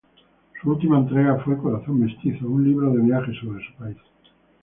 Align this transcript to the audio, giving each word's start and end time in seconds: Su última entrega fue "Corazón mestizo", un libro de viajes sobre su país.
Su 0.59 0.71
última 0.71 0.97
entrega 0.97 1.37
fue 1.45 1.59
"Corazón 1.59 1.99
mestizo", 1.99 2.47
un 2.47 2.63
libro 2.67 2.91
de 2.91 3.03
viajes 3.03 3.37
sobre 3.37 3.63
su 3.63 3.71
país. 3.75 3.97